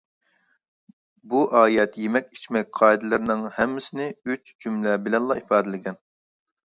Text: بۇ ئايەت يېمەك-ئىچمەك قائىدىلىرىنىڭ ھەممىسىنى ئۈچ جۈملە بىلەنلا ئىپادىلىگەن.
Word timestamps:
بۇ 1.33 1.41
ئايەت 1.59 1.99
يېمەك-ئىچمەك 2.05 2.71
قائىدىلىرىنىڭ 2.79 3.45
ھەممىسىنى 3.61 4.09
ئۈچ 4.31 4.53
جۈملە 4.67 4.97
بىلەنلا 5.09 5.39
ئىپادىلىگەن. 5.43 6.01